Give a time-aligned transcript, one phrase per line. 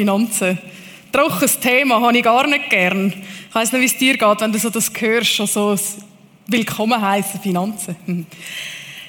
[0.00, 0.56] Finanzen.
[1.12, 3.12] Trockenes Thema habe ich gar nicht gern.
[3.48, 5.78] Ich weiss nicht, wie es dir geht, wenn du so das hörst, so
[6.46, 7.96] Willkommen heißen Finanzen.
[8.06, 8.24] Hm.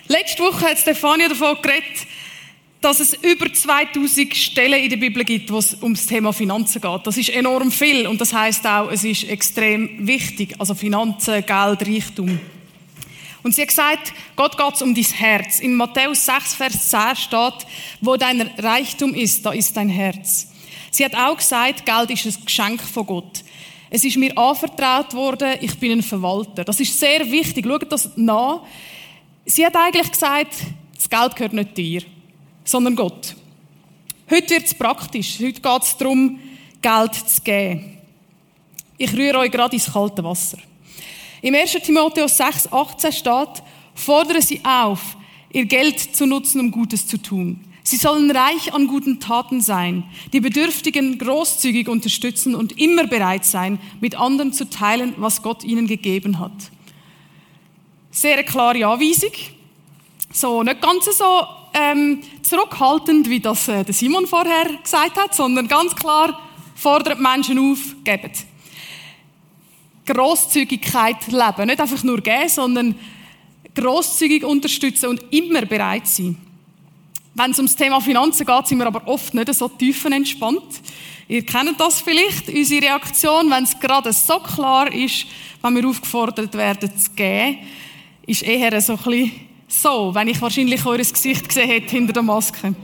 [0.09, 2.05] Letzte Woche hat Stefania davon geredet,
[2.81, 6.81] dass es über 2000 Stellen in der Bibel gibt, wo es um das Thema Finanzen
[6.81, 7.07] geht.
[7.07, 10.55] Das ist enorm viel und das heißt auch, es ist extrem wichtig.
[10.59, 12.37] Also Finanzen, Geld, Reichtum.
[13.43, 15.61] Und sie hat gesagt, Gott geht es um dein Herz.
[15.61, 17.65] In Matthäus 6, Vers 10 steht,
[18.01, 20.50] wo dein Reichtum ist, da ist dein Herz.
[20.91, 23.43] Sie hat auch gesagt, Geld ist ein Geschenk von Gott.
[23.89, 26.65] Es ist mir anvertraut worden, ich bin ein Verwalter.
[26.65, 27.65] Das ist sehr wichtig.
[27.65, 28.61] Schaut das nach.
[29.45, 30.53] Sie hat eigentlich gesagt,
[30.93, 32.03] das Geld gehört nicht dir,
[32.63, 33.35] sondern Gott.
[34.29, 35.39] Heute wird es praktisch.
[35.39, 36.39] Heute geht es darum,
[36.81, 37.97] Geld zu geben.
[38.97, 40.57] Ich rühre euch gerade ins kalte Wasser.
[41.41, 41.71] Im 1.
[41.83, 43.63] Timotheus 6, 18 steht,
[43.95, 45.17] fordere sie auf,
[45.51, 47.59] ihr Geld zu nutzen, um Gutes zu tun.
[47.83, 53.79] Sie sollen reich an guten Taten sein, die Bedürftigen großzügig unterstützen und immer bereit sein,
[53.99, 56.51] mit anderen zu teilen, was Gott ihnen gegeben hat.
[58.11, 59.31] Sehr klare Anweisung.
[60.31, 65.67] So, nicht ganz so ähm, zurückhaltend, wie das äh, der Simon vorher gesagt hat, sondern
[65.67, 66.39] ganz klar
[66.75, 68.45] fordert Menschen auf, gebt.
[70.05, 71.67] Großzügigkeit leben.
[71.67, 72.95] Nicht einfach nur geben, sondern
[73.75, 76.37] großzügig unterstützen und immer bereit sein.
[77.33, 80.81] Wenn es ums Thema Finanzen geht, sind wir aber oft nicht so tiefenentspannt.
[81.27, 85.27] Ihr kennt das vielleicht, unsere Reaktion, wenn es gerade so klar ist,
[85.61, 87.59] wenn wir aufgefordert werden zu geben,
[88.27, 89.31] ist eher so ein bisschen
[89.67, 92.75] so, wenn ich wahrscheinlich eures Gesicht gesehen hätte hinter der Maske.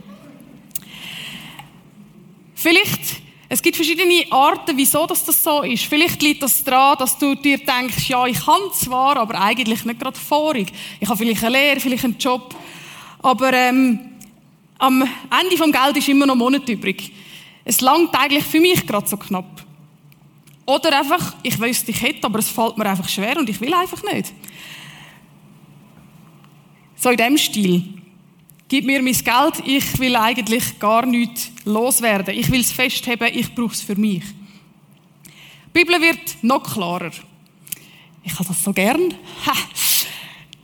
[2.56, 5.86] Vielleicht es gibt verschiedene Arten, wieso das, das so ist.
[5.86, 10.02] Vielleicht liegt das daran, dass du dir denkst, ja, ich kann zwar, aber eigentlich nicht
[10.02, 10.68] gerade vorig.
[11.00, 12.54] Ich habe vielleicht eine Lehre, vielleicht einen Job.
[13.22, 14.17] Aber ähm,
[14.80, 17.12] am Ende vom Geld ist immer noch Monat übrig.
[17.66, 19.66] Es langt eigentlich für mich gerade so knapp.
[20.66, 23.74] Oder einfach, ich wüsste, ich hätte, aber es fällt mir einfach schwer und ich will
[23.74, 24.34] einfach nicht.
[26.96, 27.84] So in dem Stil.
[28.68, 32.38] Gib mir mein Geld, ich will eigentlich gar nichts loswerden.
[32.38, 34.24] Ich will es festheben, ich brauche es für mich.
[35.68, 37.12] Die Bibel wird noch klarer.
[38.24, 39.14] Ich habe das so gern.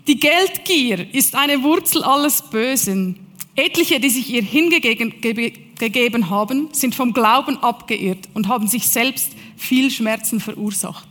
[0.06, 3.26] Die Geldgier ist eine Wurzel alles Bösen.
[3.56, 9.92] Etliche, die sich ihr hingegeben haben, sind vom Glauben abgeirrt und haben sich selbst viel
[9.92, 11.08] Schmerzen verursacht.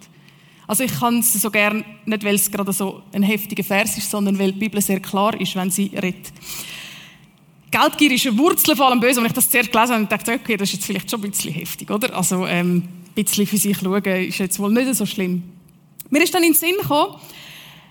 [0.66, 4.10] Also ich kann es so gern, nicht weil es gerade so ein heftiger Vers ist,
[4.10, 6.32] sondern weil die Bibel sehr klar ist, wenn sie redet.
[7.70, 9.20] Geldgier ist eine Wurzel von allem Bösen.
[9.20, 11.52] Und ich das zuerst gelesen habe, dachte okay, das ist jetzt vielleicht schon ein bisschen
[11.52, 12.14] heftig, oder?
[12.14, 12.82] Also, ähm,
[13.16, 15.42] ein bisschen für sich schauen ist jetzt wohl nicht so schlimm.
[16.10, 17.16] Mir ist dann in den Sinn gekommen,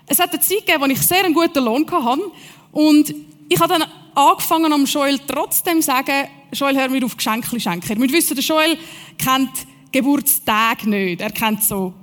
[0.06, 2.22] es hat eine Zeit gegeben, wo ich sehr einen guten Lohn hatte.
[2.70, 3.14] Und
[3.48, 3.84] ich habe dann
[4.14, 8.00] angefangen, am Joel trotzdem zu sagen, Joel, hör mir auf Geschenke schenken.
[8.00, 8.78] Wir wissen, der Joel
[9.16, 9.50] kennt
[9.90, 11.20] Geburtstage nicht.
[11.20, 11.94] Er kennt so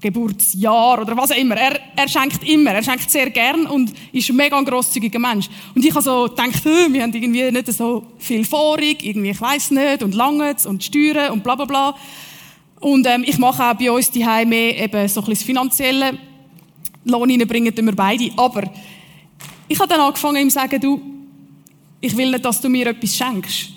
[0.00, 1.56] Geburtsjahr oder was auch immer.
[1.56, 5.48] Er, er schenkt immer, er schenkt sehr gern und ist ein mega grosszügiger Mensch.
[5.74, 9.72] Und ich habe so gedacht, wir haben irgendwie nicht so viel vorig, irgendwie, ich weiß
[9.72, 11.94] nicht, und lange und Steuern und bla bla bla.
[12.80, 16.18] Und ähm, ich mache auch bei uns die mehr eben so ein bisschen finanzielle
[17.04, 18.30] Lohn reinbringen, wir beide.
[18.36, 18.62] Aber
[19.68, 21.00] ich habe dann angefangen, ihm zu sagen, du,
[22.00, 23.70] ich will nicht, dass du mir etwas schenkst.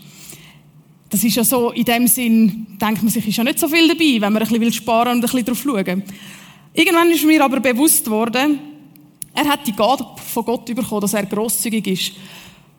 [1.10, 3.88] Das ist ja so, in dem Sinn, denkt man sich, ist ja nicht so viel
[3.88, 6.04] dabei, wenn man ein bisschen sparen und ein bisschen drauf schauen.
[6.74, 8.60] Irgendwann ist mir aber bewusst worden,
[9.36, 12.12] er hat die Gabe von Gott bekommen, dass er grosszügig ist.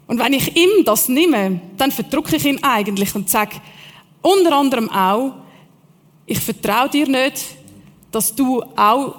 [0.06, 3.56] Und wenn ich ihm das nehme, dann verdrücke ich ihn eigentlich und sage,
[4.20, 5.34] unter anderem auch,
[6.26, 7.44] ich vertraue dir nicht,
[8.10, 9.16] dass du auch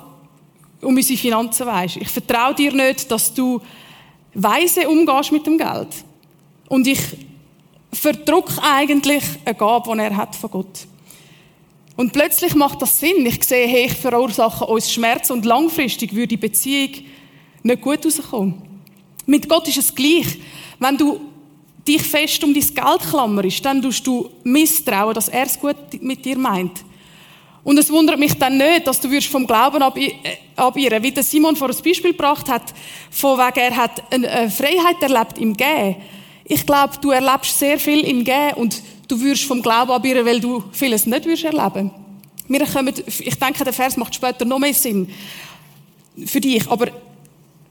[0.82, 1.98] um unsere Finanzen weißt.
[1.98, 3.62] Ich vertraue dir nicht, dass du
[4.34, 5.88] weise umgehst mit dem Geld.
[6.68, 7.00] Und ich
[7.94, 10.88] verdruck eigentlich eine Gabe, die er hat von Gott.
[11.96, 13.26] Und plötzlich macht das Sinn.
[13.26, 16.92] Ich sehe, hey, ich verursache uns Schmerz und langfristig würde die Beziehung
[17.64, 18.62] nicht gut rauskommen.
[19.26, 20.40] Mit Gott ist es gleich.
[20.78, 21.22] Wenn du
[21.88, 26.26] dich fest um dein Geld klammerst, dann tust du misstrauen, dass er es gut mit
[26.26, 26.84] dir meint.
[27.64, 30.12] Und es wundert mich dann nicht, dass du vom Glauben äh,
[30.56, 32.74] abirren, wie der Simon vor ein Beispiel gebracht hat,
[33.10, 35.96] von wegen er hat eine Freiheit erlebt im Gehen.
[36.48, 40.40] Ich glaube, du erlebst sehr viel im Gehen und du wirst vom Glauben abirren, weil
[40.40, 41.92] du vieles nicht wirst erleben.
[42.48, 45.10] Wir kommen, ich denke, der Vers macht später noch mehr Sinn
[46.24, 46.70] für dich.
[46.70, 46.88] Aber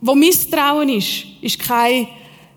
[0.01, 2.09] wo Misstrauen ist, ist keine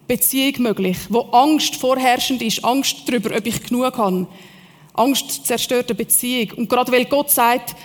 [0.08, 0.98] Beziehung möglich.
[1.10, 4.28] Wo Angst vorherrschend ist, Angst darüber, ob ich genug habe.
[4.94, 6.58] Angst zerstört eine Beziehung.
[6.58, 7.76] Und gerade weil Gott sagt,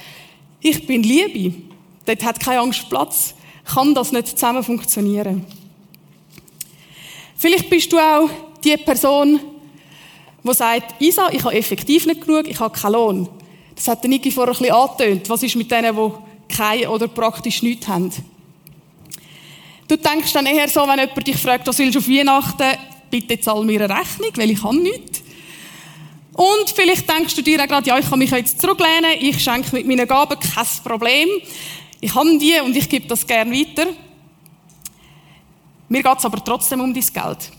[0.61, 1.55] ich bin Liebe,
[2.07, 3.35] dort hat keine Angst Platz,
[3.67, 5.45] kann das nicht zusammen funktionieren.
[7.43, 8.31] Vielleicht bist du auch
[8.63, 9.41] die Person,
[10.45, 13.29] der sagt, Isa, ich habe effektiv nicht genug, ich habe keinen Lohn.
[13.75, 15.29] Das hat der Niki vorher ein bisschen angetönt.
[15.29, 18.13] Was ist mit denen, die keinen oder praktisch nichts haben?
[19.89, 22.79] Du denkst dann eher so, wenn jemand dich fragt, was willst du auf Weihnachten?
[23.11, 25.25] Bitte zahl mir eine Rechnung, weil ich kann nichts.
[26.35, 29.75] Und vielleicht denkst du dir auch gerade, ja, ich kann mich jetzt zurücklehnen, ich schenke
[29.75, 31.29] mit meinen Gaben kein Problem.
[32.01, 33.89] Ich habe die und ich gebe das gerne weiter.
[35.93, 37.51] Mir geht es aber trotzdem um dein Geld.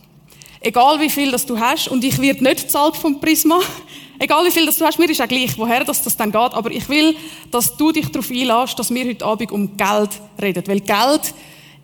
[0.59, 3.59] Egal wie viel das du hast, und ich werde nicht zahlt vom Prisma,
[4.19, 6.41] egal wie viel das du hast, mir ist auch gleich, woher das, das dann geht,
[6.41, 7.15] aber ich will,
[7.51, 10.09] dass du dich darauf einlässt, dass wir heute Abend um Geld
[10.41, 10.63] reden.
[10.65, 11.31] Weil Geld,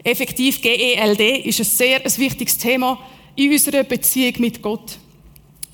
[0.04, 2.98] effektiv G-E-L-D, ist ein sehr ein wichtiges Thema
[3.36, 4.98] in unserer Beziehung mit Gott.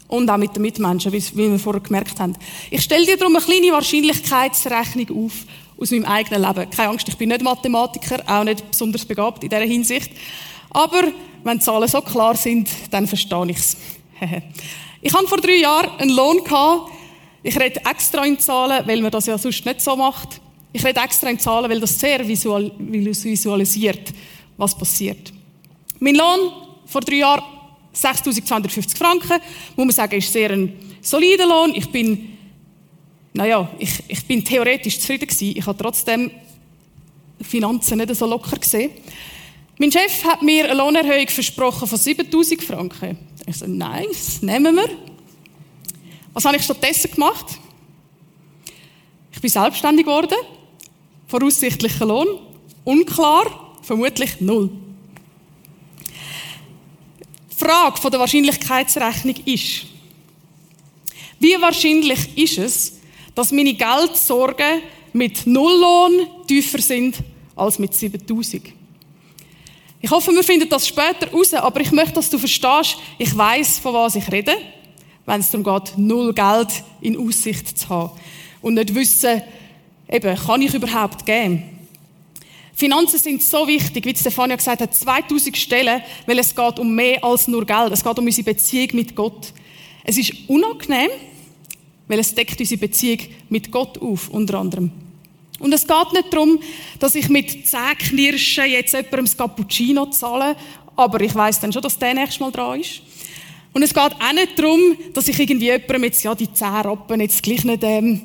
[0.10, 2.36] Und auch mit den Mitmenschen, wie wir vorher gemerkt haben.
[2.70, 5.32] Ich stelle dir darum eine kleine Wahrscheinlichkeitsrechnung auf
[5.78, 6.70] aus meinem eigenen Leben.
[6.70, 10.12] Keine Angst, ich bin nicht Mathematiker, auch nicht besonders begabt in dieser Hinsicht.
[10.70, 11.04] Aber
[11.44, 13.78] wenn die Zahlen so klar sind, dann verstehe ich es.
[15.02, 16.44] ich hatte vor drei Jahren einen Lohn.
[16.44, 16.92] Gehabt.
[17.44, 20.42] Ich rede extra in Zahlen, weil man das ja sonst nicht so macht.
[20.74, 24.12] Ich rede extra in Zahlen, weil das sehr visual, visualisiert,
[24.58, 25.32] was passiert.
[26.00, 26.52] Mein Lohn
[26.86, 27.44] vor drei Jahren
[27.96, 29.40] 6.250 Franken,
[29.76, 31.74] muss man sagen, ist sehr ein solider Lohn.
[31.76, 32.38] Ich bin,
[33.34, 35.58] naja, ich, ich bin theoretisch zufrieden gewesen.
[35.58, 36.32] Ich habe trotzdem
[37.42, 38.92] Finanzen nicht so locker gesehen.
[39.78, 43.18] Mein Chef hat mir eine Lohnerhöhung versprochen von 7000 Franken.
[43.46, 44.90] Ich so, nice, nehmen wir.
[46.34, 47.46] Was habe ich stattdessen gemacht?
[49.34, 50.38] Ich bin selbstständig geworden.
[51.28, 52.40] Voraussichtlicher Lohn.
[52.86, 53.76] Unklar.
[53.82, 54.70] Vermutlich null.
[57.52, 59.86] Die Frage der Wahrscheinlichkeitsrechnung ist,
[61.40, 62.94] wie wahrscheinlich ist es,
[63.36, 64.82] dass meine Geldsorgen
[65.14, 67.18] mit Nulllohn tiefer sind
[67.56, 68.75] als mit 7000?
[70.06, 73.80] Ich hoffe, wir finden das später raus, aber ich möchte, dass du verstehst, ich weiß,
[73.80, 74.56] von was ich rede,
[75.26, 78.12] wenn es darum geht, null Geld in Aussicht zu haben.
[78.62, 79.42] Und nicht wissen,
[80.08, 81.64] eben, kann ich überhaupt geben?
[82.76, 87.24] Finanzen sind so wichtig, wie Stefania gesagt hat, 2000 Stellen, weil es geht um mehr
[87.24, 87.92] als nur Geld.
[87.92, 89.54] Es geht um unsere Beziehung mit Gott.
[90.04, 91.10] Es ist unangenehm,
[92.08, 94.92] weil es deckt unsere Beziehung mit Gott auf, unter anderem.
[95.60, 96.60] Und es geht nicht darum,
[97.00, 100.56] dass ich mit Zähnknirschen jetzt jemandem das Cappuccino zahle,
[100.96, 103.02] aber ich weiß dann schon, dass der nächstes Mal dran ist.
[103.74, 104.80] Und es geht auch nicht darum,
[105.14, 108.22] dass ich irgendwie jemandem jetzt, ja, die zehn Rappen jetzt gleich nicht, ähm,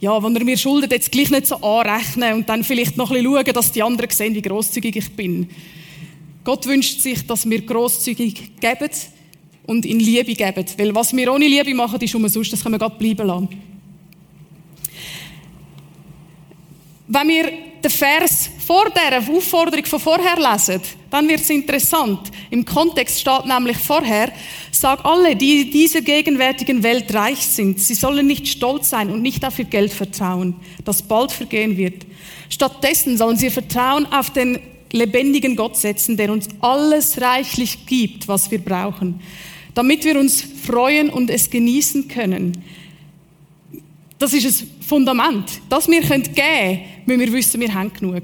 [0.00, 3.22] ja, wenn er mir schuldet, jetzt gleich nicht so anrechnen und dann vielleicht noch ein
[3.22, 5.48] bisschen schauen, dass die anderen sehen, wie grosszügig ich bin.
[6.44, 8.90] Gott wünscht sich, dass wir grosszügig geben
[9.66, 10.64] und in Liebe geben.
[10.76, 13.71] Weil was wir ohne Liebe machen, ist umsonst, das können wir Gott bleiben lassen.
[17.14, 17.52] Wenn wir
[17.84, 22.30] den Vers vor der Aufforderung von vorher lesen, dann wird es interessant.
[22.48, 24.32] Im Kontext steht nämlich vorher,
[24.70, 29.44] sag alle, die dieser gegenwärtigen Welt reich sind, sie sollen nicht stolz sein und nicht
[29.44, 30.54] auf ihr Geld vertrauen,
[30.86, 32.06] das bald vergehen wird.
[32.48, 34.58] Stattdessen sollen sie Vertrauen auf den
[34.90, 39.20] lebendigen Gott setzen, der uns alles reichlich gibt, was wir brauchen,
[39.74, 42.64] damit wir uns freuen und es genießen können.
[44.22, 45.50] Das ist ein Fundament.
[45.68, 48.22] Das wir geben können, müssen wir wissen, wir haben genug.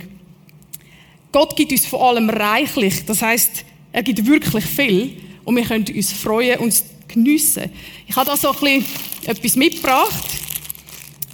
[1.33, 3.05] Gott gibt uns vor allem reichlich.
[3.05, 7.73] Das heißt, er gibt wirklich viel und wir können uns freuen und geniessen.
[8.07, 8.85] Ich habe da so ein bisschen
[9.25, 10.25] etwas mitgebracht.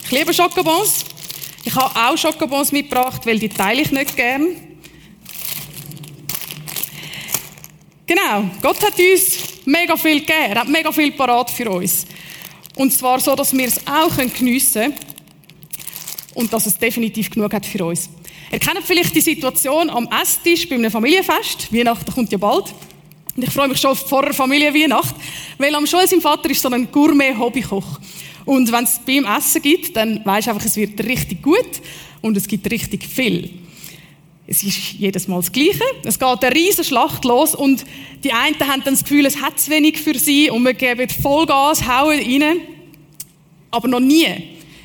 [0.05, 1.05] Ich liebe Schokobons.
[1.63, 4.47] Ich habe auch Schokobons mitgebracht, weil die teile ich nicht gern.
[8.07, 10.39] Genau, Gott hat uns mega viel gegeben.
[10.49, 12.07] Er hat mega viel parat für uns.
[12.75, 14.95] Und zwar so, dass wir es auch geniessen können
[16.35, 18.09] und dass es definitiv genug hat für uns.
[18.51, 21.73] Ihr kennt vielleicht die Situation am Esstisch bei einem Familienfest.
[21.73, 22.73] Weihnachten kommt ja bald.
[23.35, 25.15] Und ich freue mich schon vor der Familienweihnacht,
[25.57, 27.99] weil am Joel, sein Vater, ist so ein Gourmet-Hobbykoch.
[28.45, 31.81] Und wenn es beim Essen gibt, dann weisst du einfach, es wird richtig gut
[32.21, 33.49] und es gibt richtig viel.
[34.47, 35.83] Es ist jedes Mal das Gleiche.
[36.03, 37.83] Es geht eine riesige Schlacht los und
[38.23, 41.09] die einen haben dann das Gefühl, es hat zu wenig für sie und wir geben
[41.09, 42.57] Vollgas, hauen rein.
[43.71, 44.27] Aber noch nie.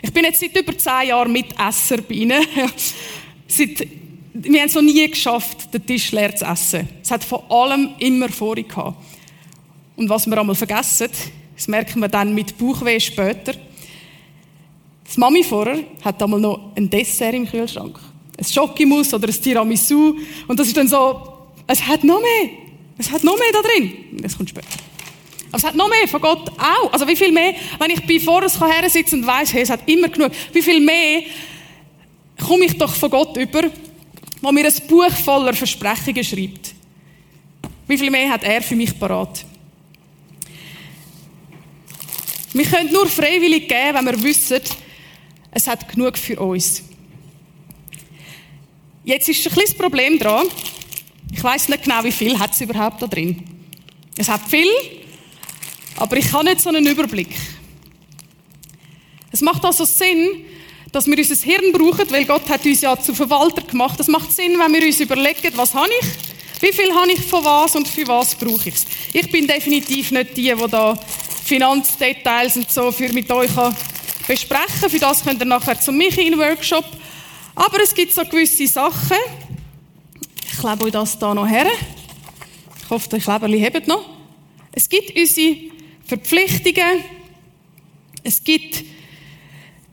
[0.02, 2.42] Ich bin jetzt seit über zehn Jahren Mitesser bei ihnen.
[3.48, 3.86] seit,
[4.32, 6.88] wir haben es noch nie geschafft, den Tisch leer zu essen.
[7.02, 8.96] Es hat vor allem immer Vorrang gehabt.
[9.96, 11.10] Und was wir einmal vergessen,
[11.54, 13.52] das merken wir dann mit Bauchweh später.
[15.04, 18.00] Das Mami vorher hat einmal noch ein Dessert im Kühlschrank
[18.40, 20.16] ein Schokimus oder ein Tiramisu.
[20.48, 22.50] Und das ist dann so, es hat noch mehr.
[22.98, 24.20] Es hat noch mehr da drin.
[24.22, 24.66] Das kommt später.
[25.48, 26.92] Aber es hat noch mehr von Gott auch.
[26.92, 29.88] Also wie viel mehr, wenn ich bei vorne her sitze und weiss, hey, es hat
[29.88, 31.22] immer genug, wie viel mehr
[32.46, 33.64] komme ich doch von Gott über,
[34.40, 36.74] wo mir ein Buch voller Versprechungen schreibt.
[37.86, 39.44] Wie viel mehr hat er für mich parat?
[42.52, 44.60] Wir können nur freiwillig geben, wenn wir wissen,
[45.52, 46.82] es hat genug für uns.
[49.10, 50.46] Jetzt ist ein kleines Problem dran.
[51.32, 53.42] Ich weiß nicht genau, wie viel hat es überhaupt da drin.
[54.16, 54.68] Es hat viel,
[55.96, 57.34] aber ich habe nicht so einen Überblick.
[59.32, 60.44] Es macht also Sinn,
[60.92, 63.98] dass wir unser Hirn brauchen, weil Gott hat uns ja zu Verwalter gemacht.
[63.98, 67.44] Es macht Sinn, wenn wir uns überlegen, was habe ich, wie viel habe ich von
[67.44, 68.86] was und für was brauche ich es.
[69.12, 70.96] Ich bin definitiv nicht die, die da
[71.46, 73.50] Finanzdetails und so für mit euch
[74.28, 74.88] besprechen.
[74.88, 76.84] Für das könnt ihr nachher zu mich in den Workshop.
[77.60, 79.18] Aber es gibt so gewisse Sachen.
[80.50, 81.66] Ich klebe euch das hier noch her.
[82.82, 84.02] Ich hoffe, die Kleberli hebt noch.
[84.72, 85.56] Es gibt unsere
[86.06, 87.04] Verpflichtungen.
[88.22, 88.82] Es gibt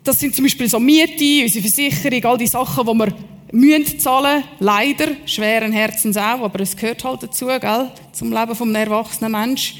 [0.02, 3.14] das sind zum Beispiel so Miete, unsere Versicherung, all die Sachen, die wir
[3.52, 8.74] müssen zahlen, leider, schweren Herzens auch, aber es gehört halt dazu, gell, zum Leben eines
[8.74, 9.78] erwachsenen Menschen.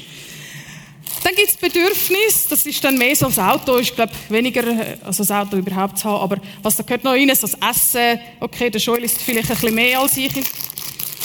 [1.29, 4.63] Dann gibt es Bedürfnis, das ist dann mehr so das Auto, ist glaube weniger,
[5.05, 8.19] also das Auto überhaupt zu haben, aber was da gehört noch rein, so das Essen,
[8.39, 10.31] okay, der Joel ist vielleicht ein bisschen mehr als ich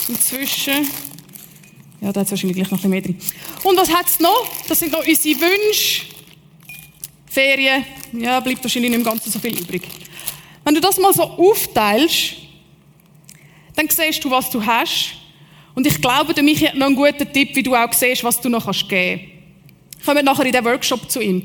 [0.07, 0.91] inzwischen.
[2.03, 3.19] Ja, da hat es wahrscheinlich gleich noch ein bisschen mehr drin.
[3.63, 4.47] Und was hat es noch?
[4.69, 6.03] Das sind noch unsere Wünsche,
[7.25, 9.85] Ferien, ja, bleibt wahrscheinlich nicht im Ganzen so viel übrig.
[10.65, 12.35] Wenn du das mal so aufteilst,
[13.75, 15.15] dann siehst du, was du hast.
[15.75, 18.39] Und ich glaube, der Michi hat noch einen guten Tipp, wie du auch siehst, was
[18.39, 19.34] du noch geben kannst.
[20.05, 21.45] Kommen nachher in den Workshop zu ihm.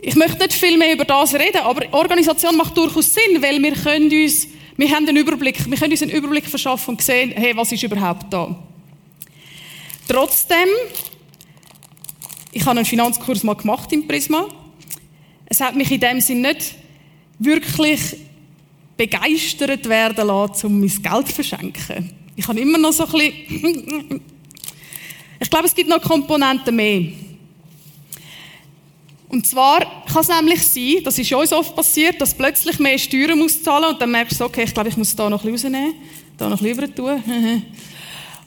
[0.00, 3.72] Ich möchte nicht viel mehr über das reden, aber Organisation macht durchaus Sinn, weil wir
[3.72, 7.56] können uns, wir haben einen Überblick, wir können uns einen Überblick verschaffen und sehen, hey,
[7.56, 8.56] was ist überhaupt da.
[10.08, 10.68] Trotzdem,
[12.50, 14.48] ich habe einen Finanzkurs mal gemacht im Prisma
[15.52, 16.74] es hat mich in dem Sinn nicht
[17.38, 18.00] wirklich
[18.96, 22.10] begeistert werden lassen, um mein Geld zu verschenken.
[22.36, 24.20] Ich habe immer noch so ein bisschen
[25.38, 27.02] Ich glaube, es gibt noch Komponenten mehr.
[29.32, 29.80] Und zwar
[30.12, 33.86] kann es nämlich sein, das ist uns oft passiert, dass plötzlich mehr Steuern muss zahlen
[33.86, 35.94] und dann merkst du, okay, ich glaube, ich muss da noch ein bisschen rausnehmen,
[36.36, 37.22] da noch ein bisschen tun.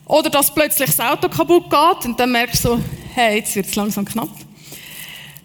[0.06, 2.80] Oder dass plötzlich das Auto kaputt geht und dann merkst du,
[3.16, 4.30] hey, jetzt wird es langsam knapp.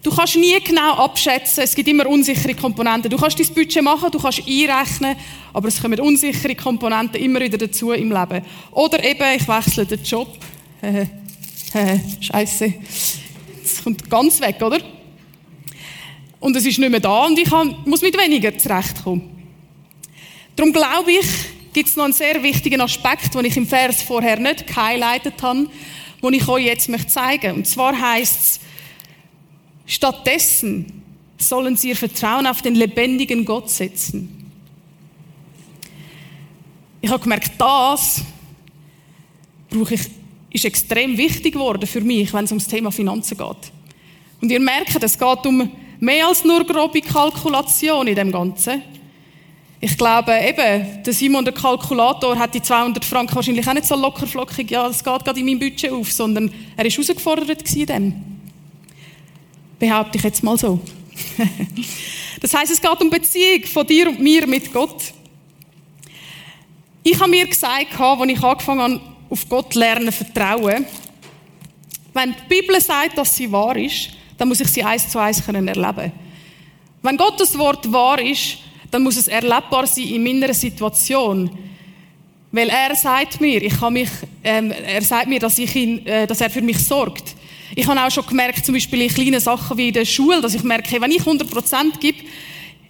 [0.02, 3.10] Du kannst nie genau abschätzen, es gibt immer unsichere Komponenten.
[3.10, 5.16] Du kannst dein Budget machen, du kannst einrechnen,
[5.54, 8.44] aber es kommen unsichere Komponenten immer wieder dazu im Leben.
[8.72, 10.28] Oder eben, ich wechsle den Job.
[12.20, 12.74] Scheiße.
[13.64, 14.80] Es kommt ganz weg, oder?
[16.40, 17.50] Und es ist nicht mehr da und ich
[17.84, 19.22] muss mit weniger zurechtkommen.
[20.56, 21.26] Darum glaube ich,
[21.72, 25.68] gibt es noch einen sehr wichtigen Aspekt, den ich im Vers vorher nicht gehighlightet habe,
[26.22, 27.54] den ich euch jetzt zeigen möchte.
[27.54, 28.60] Und zwar heißt es,
[29.86, 31.02] Stattdessen
[31.36, 34.52] sollen sie ihr Vertrauen auf den lebendigen Gott setzen.
[37.00, 38.22] Ich habe gemerkt, das
[39.68, 40.02] brauche ich,
[40.50, 43.72] ist extrem wichtig geworden für mich, wenn es ums Thema Finanzen geht.
[44.40, 45.70] Und ihr merkt, es geht um
[46.00, 48.82] mehr als nur grobe Kalkulation in dem Ganzen.
[49.82, 53.96] Ich glaube eben, der Simon, der Kalkulator, hat die 200 Franken wahrscheinlich auch nicht so
[53.96, 58.14] lockerflockig, ja, das geht gerade in meinem Budget auf, sondern er ist herausgefordert in dem.
[59.78, 60.80] Behaupte ich jetzt mal so.
[62.40, 65.14] das heißt, es geht um Beziehung von dir und mir mit Gott.
[67.02, 70.84] Ich habe mir gesagt, als ich angefangen habe, auf Gott lernen vertrauen,
[72.12, 75.46] wenn die Bibel sagt, dass sie wahr ist, dann muss ich sie eins zu eins
[75.46, 76.12] erleben.
[77.02, 78.56] Wenn Gottes Wort wahr ist,
[78.90, 81.50] dann muss es erlebbar sein in meiner Situation.
[82.50, 84.08] Weil er sagt mir, ich kann mich,
[84.42, 87.36] ähm, er sagt mir, dass, ich ihn, äh, dass er für mich sorgt.
[87.76, 90.54] Ich habe auch schon gemerkt, zum Beispiel in kleinen Sachen wie in der Schule, dass
[90.54, 92.20] ich merke, wenn ich 100% gebe,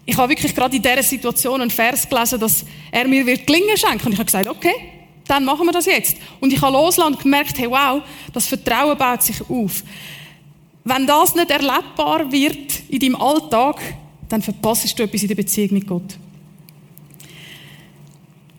[0.07, 3.77] ich habe wirklich gerade in dieser Situation einen Vers gelesen, dass er mir wird gelingen
[3.77, 4.07] schenken.
[4.07, 4.75] Und ich habe gesagt, okay,
[5.27, 6.17] dann machen wir das jetzt.
[6.39, 8.03] Und ich habe losgelassen und gemerkt, hey, wow,
[8.33, 9.83] das Vertrauen baut sich auf.
[10.93, 13.81] Wenn das nicht erlebbar wird in deinem Alltag,
[14.29, 16.17] dann verpasst du etwas in der Beziehung mit Gott.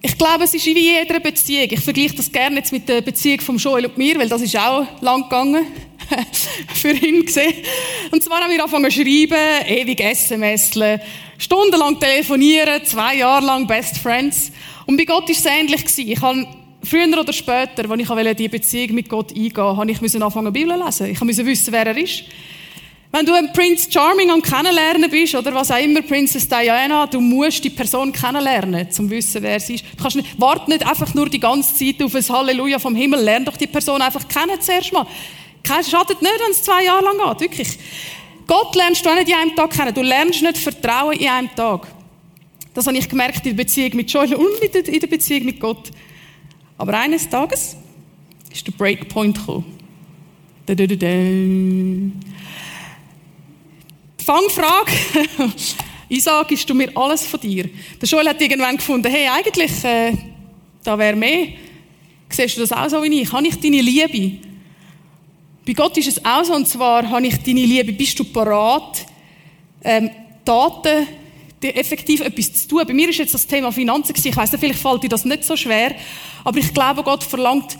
[0.01, 1.67] Ich glaube, es ist wie in jeder Beziehung.
[1.69, 4.55] Ich vergleiche das gerne jetzt mit der Beziehung von Joel und mir, weil das ist
[4.55, 5.67] auch lang gegangen
[6.73, 7.53] für ihn gesehen.
[8.11, 10.71] Und zwar haben wir angefangen zu schreiben, ewig SMS,
[11.37, 14.53] stundenlang telefonieren, zwei Jahre lang Best Friends.
[14.85, 15.83] Und bei Gott war es ähnlich.
[15.97, 16.47] Ich habe
[16.83, 20.77] früher oder später, als ich die Beziehung mit Gott eingehen wollte, ich musste anfangen, Bibel
[20.77, 21.05] zu lesen.
[21.07, 22.23] Ich musste wissen, wer er ist.
[23.13, 27.19] Wenn du ein Prince Charming am Kennenlernen bist, oder was auch immer, Princess Diana, du
[27.19, 29.85] musst die Person kennenlernen, um zu wissen, wer sie ist.
[29.97, 33.19] Du kannst nicht, warte nicht einfach nur die ganze Zeit auf ein Halleluja vom Himmel,
[33.19, 35.05] lern doch die Person einfach kennen zuerst mal.
[35.61, 37.77] Kein schadet nicht, wenn es zwei Jahre lang geht, wirklich.
[38.47, 39.93] Gott lernst du auch nicht in einem Tag kennen.
[39.93, 41.87] Du lernst nicht Vertrauen in einem Tag.
[42.73, 45.91] Das habe ich gemerkt in der Beziehung mit Joel und in der Beziehung mit Gott.
[46.77, 47.75] Aber eines Tages
[48.51, 49.77] ist der Breakpoint gekommen.
[50.65, 52.11] Da, da, da, Die
[54.23, 54.91] Fangfrage.
[56.09, 57.69] Isaac, gibst du mir alles von dir?
[58.01, 60.13] Der Joel hat irgendwann gefunden, hey, eigentlich, äh,
[60.83, 61.47] da wäre mehr.
[62.29, 63.31] Siehst du das auch so wie ich?
[63.31, 64.37] Habe ich deine Liebe?
[65.65, 67.93] Bei Gott ist es auch so, und zwar habe ich deine Liebe.
[67.93, 69.05] Bist du parat,
[69.83, 70.09] ähm,
[70.43, 71.07] Daten,
[71.63, 72.83] effektiv etwas zu tun?
[72.87, 74.13] Bei mir ist jetzt das Thema Finanzen.
[74.15, 75.95] Ich weiss nicht, vielleicht fällt dir das nicht so schwer,
[76.43, 77.77] aber ich glaube, Gott verlangt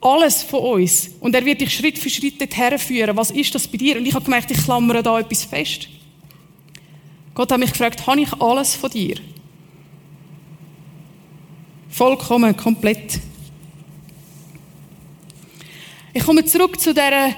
[0.00, 1.10] alles von uns.
[1.20, 3.16] Und er wird dich Schritt für Schritt dorthin führen.
[3.16, 3.96] Was ist das bei dir?
[3.96, 5.88] Und ich habe gemerkt, ich klammere da etwas fest.
[7.34, 9.16] Gott hat mich gefragt, habe ich alles von dir?
[11.88, 13.20] Vollkommen, komplett.
[16.12, 17.36] Ich komme zurück zu der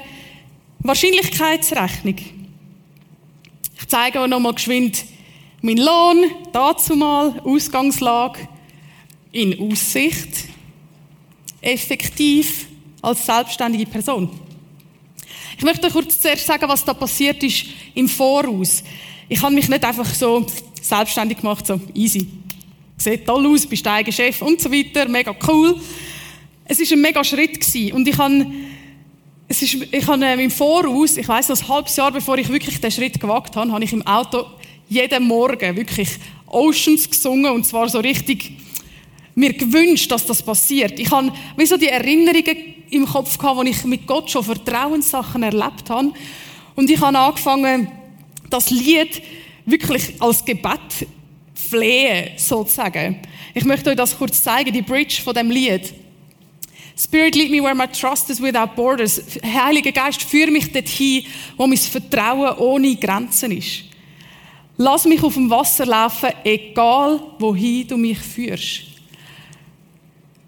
[0.79, 2.15] Wahrscheinlichkeitsrechnung.
[3.77, 5.03] Ich zeige euch nochmal geschwind
[5.61, 8.47] meinen Lohn, dazu mal, Ausgangslage,
[9.31, 10.45] in Aussicht,
[11.61, 12.67] effektiv
[13.01, 14.29] als selbstständige Person.
[15.57, 18.83] Ich möchte kurz zuerst sagen, was da passiert ist im Voraus.
[19.27, 20.45] Ich habe mich nicht einfach so
[20.81, 22.27] selbstständig gemacht, so easy.
[22.97, 25.79] Sieht toll aus, bist eigener Chef und so weiter, mega cool.
[26.65, 27.93] Es ist ein mega Schritt gewesen.
[27.93, 28.45] und ich habe
[29.51, 32.79] es ist, ich habe ähm, im Voraus, ich weiß ein halbes Jahr bevor ich wirklich
[32.79, 34.45] den Schritt gewagt habe, habe ich im Auto
[34.89, 36.09] jeden Morgen wirklich
[36.47, 38.51] Oceans gesungen und zwar so richtig
[39.35, 40.99] mir gewünscht, dass das passiert.
[40.99, 42.57] Ich habe wie so die Erinnerungen
[42.89, 46.11] im Kopf gehabt, wo ich mit Gott schon Vertrauenssachen erlebt habe
[46.75, 47.87] und ich habe angefangen
[48.49, 49.21] das Lied
[49.65, 51.07] wirklich als Gebet
[51.53, 53.19] flehen, sozusagen.
[53.53, 55.93] Ich möchte euch das kurz zeigen, die Bridge von dem Lied.
[56.97, 59.21] Spirit, lead me where my trust is without borders.
[59.41, 61.23] Heiliger Geist, führe mich dorthin,
[61.55, 63.88] wo mein Vertrauen ohne Grenzen ist.
[64.81, 68.83] Lass mich auf dem Wasser laufen, egal wohin du mich führst.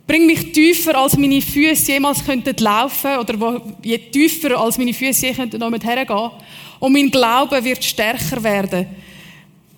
[0.07, 4.93] Bring mich tiefer, als meine Füße jemals könnten laufen oder wo, je tiefer, als meine
[4.93, 6.31] Füße je könnten noch mit hergehen.
[6.79, 8.87] Und mein Glaube wird stärker werden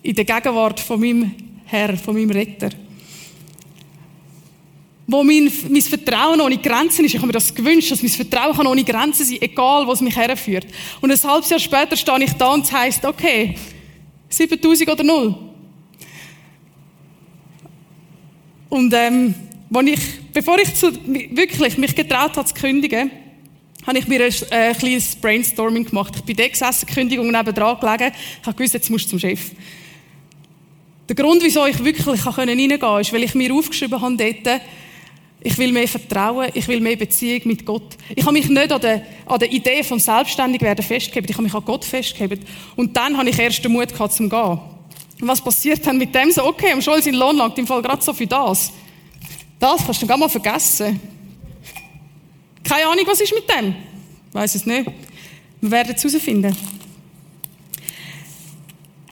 [0.04, 2.70] in der Gegenwart von meinem Herr, von meinem Retter.
[5.08, 7.14] Wo mein, mein Vertrauen ohne Grenzen ist.
[7.14, 10.14] Ich habe mir das gewünscht, dass mein Vertrauen kann ohne Grenzen sein, egal was mich
[10.14, 10.68] herführt.
[11.00, 13.56] Und ein halbes Jahr später stehe ich da und es heisst, okay,
[14.36, 15.34] 7000 oder null.
[18.68, 19.34] Und ähm,
[19.86, 20.00] ich,
[20.32, 23.10] bevor ich zu, wirklich mich getraut habe zu kündigen,
[23.86, 26.14] habe ich mir ein äh, kleines Brainstorming gemacht.
[26.16, 28.12] Ich bin da gesessen, Kündigung nebenan gelegen.
[28.40, 29.50] Ich habe gewusst, jetzt musst du zum Chef.
[31.08, 34.62] Der Grund, wieso ich wirklich reingehen konnte, ist, weil ich mir aufgeschrieben habe dort,
[35.46, 37.98] ich will mehr Vertrauen, ich will mehr Beziehung mit Gott.
[38.16, 41.54] Ich habe mich nicht an der, an der Idee vom Selbstständigwerden festgehalten, ich habe mich
[41.54, 42.40] an Gott festgehalten.
[42.76, 44.58] Und dann habe ich erst den Mut gehabt, zum Gehen.
[45.20, 46.30] Und was passiert dann mit dem?
[46.30, 48.72] So, okay, am Scholz in Lohn langt im Fall gerade so für das.
[49.60, 50.98] Das kannst du gar mal vergessen.
[52.64, 53.74] Keine Ahnung, was ist mit dem?
[54.32, 54.90] Weiß es nicht.
[55.60, 56.56] Wir werden es herausfinden.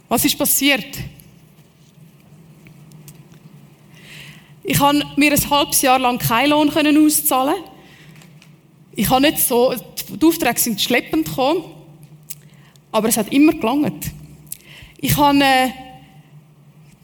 [0.09, 0.97] Was ist passiert?
[4.65, 6.71] Ich habe mir ein halbes Jahr lang keinen Lohn
[7.07, 7.57] auszahlen.
[8.95, 9.75] Ich habe nicht so,
[10.09, 11.65] die Aufträge sind schleppend gekommen,
[12.93, 14.11] aber es hat immer gelangt.
[14.99, 15.69] Ich habe, äh,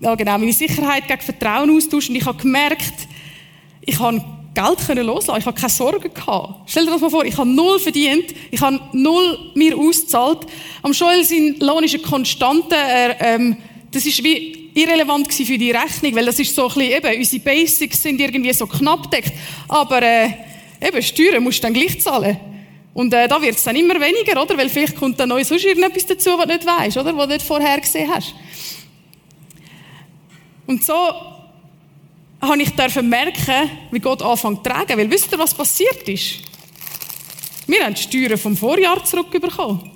[0.01, 3.09] ja genau, meine Sicherheit gegen Vertrauen austauscht und ich habe gemerkt,
[3.81, 4.23] ich habe
[4.55, 5.41] Geld können loslassen.
[5.41, 6.69] Ich habe keine Sorgen gehabt.
[6.71, 10.47] Stell dir das mal vor, ich habe null verdient, ich habe null mir ausgezahlt.
[10.83, 13.57] Am Joel sein Lohn ist eine Konstante, er, ähm,
[13.91, 17.43] das ist wie irrelevant für die Rechnung, weil das ist so ein bisschen, eben, unsere
[17.43, 19.33] Basics sind irgendwie so knapp deckt.
[19.69, 20.31] Aber, äh,
[20.81, 22.39] eben, Steuern musst du dann gleich zahlen.
[22.95, 24.57] Und äh, da wird es dann immer weniger, oder?
[24.57, 27.17] Weil vielleicht kommt dann neu sonst irgendetwas dazu, was du nicht weißt, oder?
[27.17, 28.35] Was du nicht vorher gesehen hast.
[30.67, 30.95] Und so
[32.41, 34.99] habe ich dürfen merken, wie Gott anfängt zu tragen.
[34.99, 36.41] Weil wisst ihr, was passiert ist?
[37.67, 39.91] Wir haben die Steuern vom Vorjahr zurückbekommen.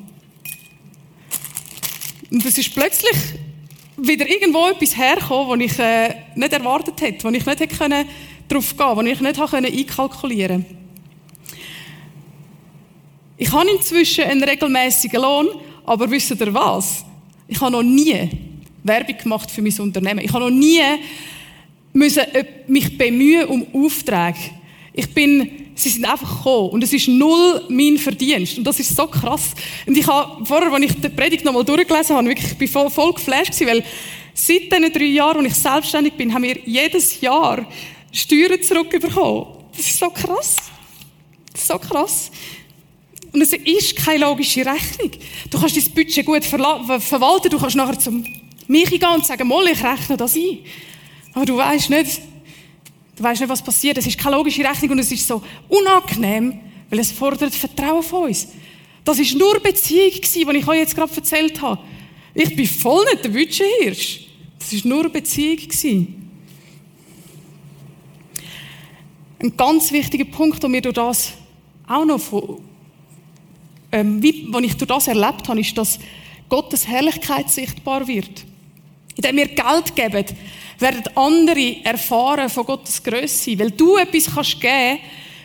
[2.30, 3.16] Und es ist plötzlich
[4.02, 8.06] wieder irgendwo etwas hergekommen, das ich äh, nicht erwartet hätte, wo ich nicht hätte können
[8.48, 10.82] darauf gehen wo ich nicht hätte einkalkulieren konnte.
[13.38, 15.48] Ich habe inzwischen einen regelmäßigen Lohn,
[15.84, 17.04] aber wisst ihr was?
[17.48, 18.28] Ich habe noch nie
[18.84, 20.24] Werbung gemacht für mein Unternehmen.
[20.24, 20.80] Ich habe noch nie
[21.92, 24.38] müssen äh, mich bemühen um Aufträge.
[24.92, 28.94] Ich bin, sie sind einfach gekommen und es ist null mein Verdienst und das ist
[28.94, 29.54] so krass.
[29.86, 32.90] Und ich habe vorher, als ich die Predigt nochmal durchgelesen habe, wirklich, ich bin voll,
[32.90, 33.84] voll geflasht weil
[34.34, 37.66] seit diesen drei Jahren, als ich selbstständig bin, haben wir jedes Jahr
[38.10, 39.46] Steuern zurückbekommen.
[39.76, 40.56] Das ist so krass.
[41.54, 42.30] Ist so krass.
[43.32, 45.10] Und es ist keine logische Rechnung.
[45.50, 48.24] Du kannst dein Budget gut verwalten, du kannst nachher zum
[48.68, 50.58] Michi gehen und sagen, Moll, ich rechne das ein.
[51.32, 52.20] Aber du weißt nicht,
[53.22, 53.98] du weißt nicht, was passiert.
[53.98, 56.58] Es ist keine logische Rechnung und es ist so unangenehm,
[56.90, 58.48] weil es fordert Vertrauen von uns.
[59.04, 61.80] Das ist nur Beziehung gewesen, die ich euch jetzt gerade erzählt habe.
[62.34, 64.26] Ich bin voll nicht der Wütschenhirsch.
[64.58, 66.30] Das ist nur Beziehung gewesen.
[69.40, 71.32] Ein ganz wichtiger Punkt, der mir durch das
[71.86, 72.60] auch noch von,
[73.90, 75.98] ähm, wie, ich durch das erlebt habe, ist, dass
[76.48, 78.46] Gottes Herrlichkeit sichtbar wird.
[79.16, 80.24] Indem wir Geld geben,
[80.78, 83.58] werden andere erfahren von Gottes Größe.
[83.58, 84.98] Weil du etwas kannst geben,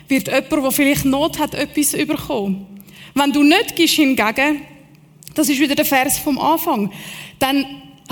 [0.08, 2.66] wird jemand, der vielleicht Not hat, etwas überkommen.
[3.14, 4.62] Wenn du nicht gibst hingegen,
[5.34, 6.90] das ist wieder der Vers vom Anfang,
[7.38, 7.64] dann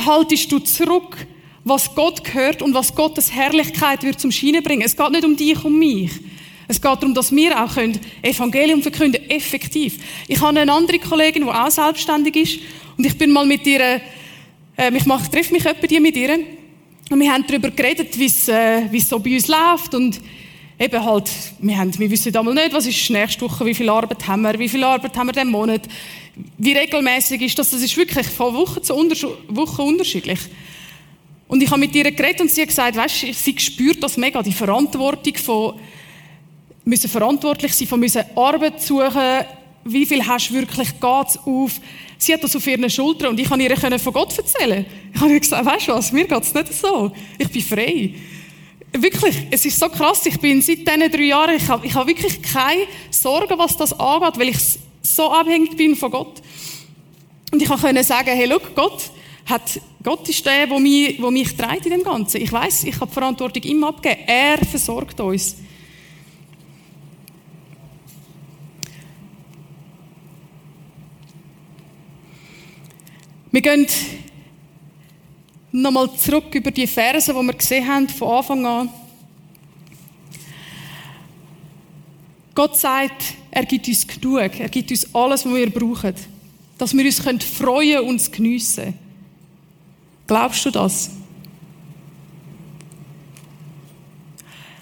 [0.04, 1.26] haltest du zurück,
[1.64, 4.82] was Gott gehört und was Gottes Herrlichkeit wird zum Scheinen bringen.
[4.82, 6.10] Es geht nicht um dich, um mich.
[6.68, 9.98] Es geht darum, dass wir auch können Evangelium verkünden, effektiv.
[10.28, 12.58] Ich habe eine andere Kollegin, die auch selbstständig ist,
[12.96, 14.00] und ich bin mal mit ihr,
[14.76, 16.38] äh, ich mache, treffe mich etwa die mit ihr,
[17.08, 20.20] und wir haben darüber geredet, wie äh, es so bei uns läuft, und
[20.78, 24.26] eben halt, wir, haben, wir wissen damals nicht, was ist nächste Woche, wie viel Arbeit
[24.26, 25.82] haben wir, wie viel Arbeit haben wir diesen Monat,
[26.58, 28.94] wie regelmäßig ist das, das ist wirklich von Woche zu
[29.48, 30.40] Woche unterschiedlich.
[31.48, 34.42] Und ich habe mit ihr geredet und sie hat gesagt, weißt, sie spürt das mega,
[34.42, 35.74] die Verantwortung von,
[36.84, 39.44] müssen verantwortlich sein, von müssen Arbeit suchen,
[39.86, 41.80] wie viel hast du wirklich, geht's auf?
[42.18, 44.84] Sie hat das auf ihren Schultern und ich kann ihr von Gott erzählen.
[45.14, 47.12] Ich habe ihr gesagt, weißt du was, mir geht's nicht so.
[47.38, 48.14] Ich bin frei.
[48.92, 50.24] Wirklich, es ist so krass.
[50.26, 53.98] Ich bin seit diesen drei Jahren, ich habe, ich habe wirklich keine Sorgen, was das
[53.98, 54.58] angeht, weil ich
[55.02, 56.42] so abhängig bin von Gott.
[57.52, 59.10] Und ich konnte sagen, hey, look, Gott,
[59.46, 62.40] hat, Gott ist der, der mich, der mich in dem Ganzen.
[62.40, 64.22] Ich weiß, ich habe die Verantwortung ihm abgegeben.
[64.26, 65.56] Er versorgt uns.
[73.56, 73.86] Wir gehen
[75.72, 78.90] nochmal zurück über die Verse, die wir gesehen haben von Anfang an.
[82.54, 86.14] Gott sagt, er gibt uns genug, er gibt uns alles, was wir brauchen,
[86.76, 88.92] dass wir uns freuen und geniessen
[90.26, 91.12] Glaubst du das?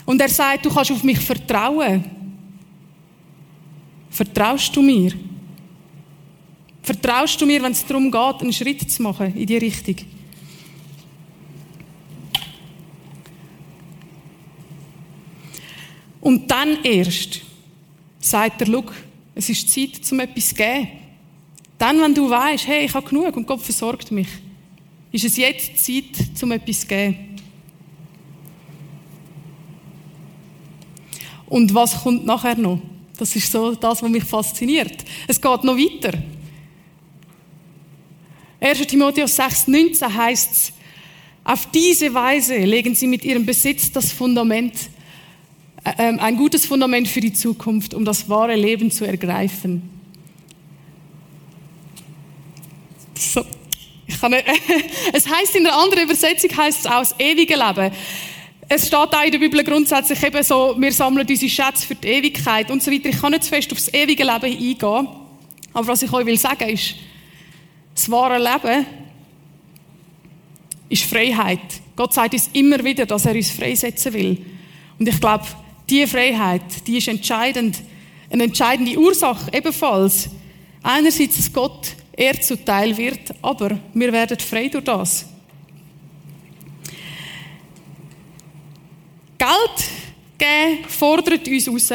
[0.05, 2.05] Und er sagt, du kannst auf mich vertrauen.
[4.11, 5.13] Vertraust du mir?
[6.85, 9.97] Vertraust du mir, wenn es darum geht, einen Schritt zu machen in die Richtung?
[16.21, 17.41] Und dann erst
[18.21, 18.95] sagt er, Look,
[19.35, 20.89] es ist Zeit, um etwas zu geben.
[21.79, 24.29] Dann, wenn du weißt, hey, ich habe genug und Gott versorgt mich,
[25.11, 27.17] ist es jetzt Zeit, um etwas zu geben.
[31.47, 32.79] Und was kommt nachher noch?
[33.17, 35.03] Das ist so das, was mich fasziniert.
[35.27, 36.19] Es geht noch weiter.
[38.65, 38.87] 1.
[38.87, 40.73] Timotheus 6,19 heißt es,
[41.45, 44.73] auf diese Weise legen sie mit ihrem Besitz das Fundament,
[45.85, 49.91] äh, ähm, ein gutes Fundament für die Zukunft, um das wahre Leben zu ergreifen.
[53.15, 53.45] So.
[54.07, 54.45] Nicht,
[55.13, 57.93] es heißt in der anderen Übersetzung heißt es das ewige Leben.
[58.71, 62.09] Es steht auch in der Bibel grundsätzlich eben so, wir sammeln unsere Schätze für die
[62.09, 63.11] Ewigkeit und so weiter.
[63.11, 65.09] Ich kann nicht zu fest auf das ewige Leben eingehen.
[65.75, 66.95] Aber was ich euch will sagen ist,
[67.95, 68.87] das wahre Leben
[70.89, 71.61] ist Freiheit.
[71.97, 74.45] Gott sagt uns immer wieder, dass er uns freisetzen will.
[74.99, 75.45] Und ich glaube,
[75.89, 77.83] diese Freiheit, die ist entscheidend.
[78.31, 80.29] Eine entscheidende Ursache ebenfalls.
[80.83, 85.27] Einerseits, dass Gott er zuteil wird, aber wir werden frei durch das.
[89.39, 89.91] Geld
[90.39, 91.91] geben fordert uns raus.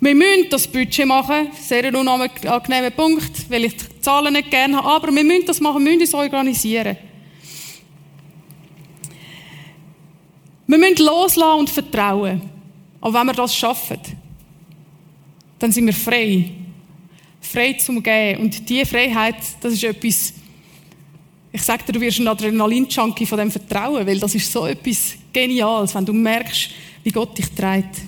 [0.00, 5.14] Wir müssen das Budget machen, sehr unangenehmer Punkt, weil ich Zahlen nicht gerne habe, aber
[5.14, 6.96] wir müssen das machen, wir müssen uns organisieren.
[10.66, 12.42] Wir müssen loslassen und vertrauen.
[13.00, 13.98] Aber wenn wir das schaffen,
[15.58, 16.50] dann sind wir frei
[17.44, 18.40] frei zum Gehen.
[18.40, 20.34] Und diese Freiheit, das ist etwas,
[21.52, 25.14] ich sage dir, du wirst ein Adrenalin-Junkie von dem Vertrauen, weil das ist so etwas
[25.32, 26.70] Geniales, wenn du merkst,
[27.04, 28.00] wie Gott dich trägt.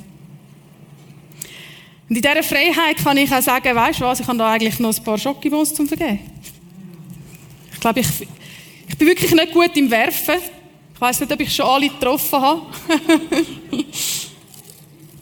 [2.09, 4.79] Und in dieser Freiheit kann ich auch sagen, weißt du was, ich habe da eigentlich
[4.79, 6.21] noch ein paar Schokibons zum Vergeben.
[7.73, 8.07] Ich glaube, ich,
[8.89, 10.37] ich bin wirklich nicht gut im Werfen.
[10.95, 12.63] Ich weiß nicht, ob ich schon alle getroffen habe.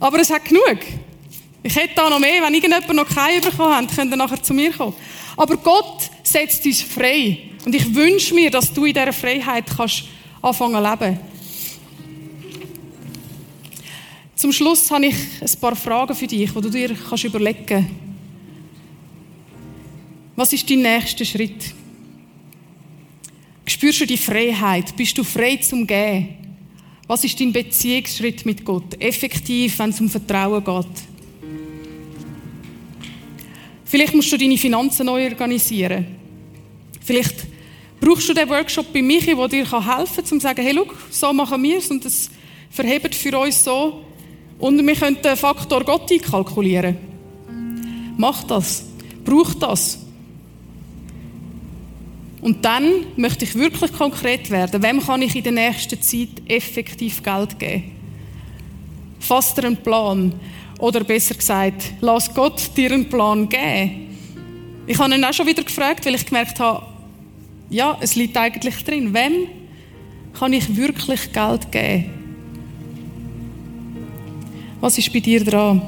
[0.01, 0.79] Aber es hat genug.
[1.63, 4.53] Ich hätte da noch mehr, wenn irgendjemand noch keinen bekommen hat, könnt ihr nachher zu
[4.53, 4.95] mir kommen.
[5.37, 7.39] Aber Gott setzt uns frei.
[7.65, 10.05] Und ich wünsche mir, dass du in dieser Freiheit kannst
[10.43, 11.34] anfangen zu leben.
[14.37, 17.91] Zum Schluss habe ich ein paar Fragen für dich, die du dir kannst überlegen kannst.
[20.37, 21.73] Was ist dein nächster Schritt?
[23.67, 24.97] Spürst du die Freiheit?
[24.97, 26.29] Bist du frei zum Gehen?
[27.07, 29.01] Was ist dein Beziehungsschritt mit Gott?
[29.01, 30.87] Effektiv, wenn es um Vertrauen geht.
[33.85, 36.07] Vielleicht musst du deine Finanzen neu organisieren.
[37.01, 37.47] Vielleicht
[38.01, 40.87] brauchst du den Workshop bei Michi, der dir helfen kann, um zu sagen, hey, schau,
[41.11, 42.29] so machen wir es und das
[42.71, 44.05] verhebt für uns so.
[44.59, 46.97] Und wir können den Faktor Gott einkalkulieren.
[48.17, 48.85] Mach das.
[49.25, 49.99] Brauch das.
[52.41, 54.83] Und dann möchte ich wirklich konkret werden.
[54.83, 57.93] Wem kann ich in der nächsten Zeit effektiv Geld geben?
[59.19, 60.33] Fass dir einen Plan.
[60.79, 64.19] Oder besser gesagt, lass Gott dir einen Plan geben.
[64.87, 66.85] Ich habe ihn auch schon wieder gefragt, weil ich gemerkt habe,
[67.71, 69.15] ja, es liegt eigentlich drin.
[69.15, 69.49] Wem
[70.39, 72.24] kann ich wirklich Geld geben?
[74.85, 75.81] Was ist bei dir dran?